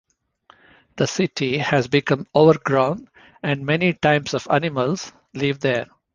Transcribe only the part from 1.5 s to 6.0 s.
has become overgrown and many types of animals live there.